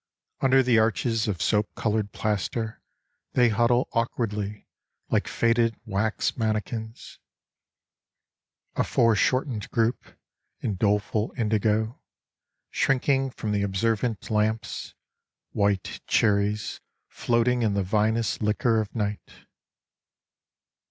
Under 0.39 0.63
the 0.63 0.79
arches 0.79 1.27
of 1.27 1.43
soap 1.43 1.75
coloured 1.75 2.11
plaster 2.11 2.81
they 3.33 3.49
huddle 3.49 3.87
awkwardly 3.93 4.67
like 5.11 5.27
faded 5.27 5.79
wax 5.85 6.35
mannequins, 6.35 7.19
A 8.75 8.83
foreshortened 8.83 9.69
group 9.69 10.17
in 10.59 10.73
doleful 10.73 11.31
indigo, 11.37 12.01
shrinking 12.71 13.29
from 13.29 13.51
the 13.51 13.61
observant 13.61 14.31
lamps, 14.31 14.95
white 15.51 16.01
cherries 16.07 16.81
floating 17.07 17.61
in 17.61 17.75
the 17.75 17.83
vinous 17.83 18.41
liquor 18.41 18.81
of 18.81 18.95
night. 18.95 19.45